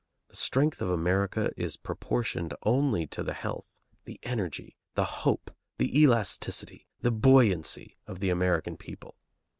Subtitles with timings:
[0.29, 3.71] The strength of America is proportioned only to the health,
[4.05, 9.15] the energy, the hope, the elasticity, the buoyancy of the American people.